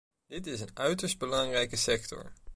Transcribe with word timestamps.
Dit 0.27 0.47
is 0.47 0.59
een 0.61 0.69
uiterst 0.73 1.17
belangrijke 1.19 1.75
sector. 1.75 2.33